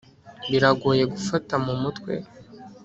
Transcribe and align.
biragoye 0.49 1.03
gufata 1.13 1.53
mu 1.65 1.73
mutwe 1.81 2.13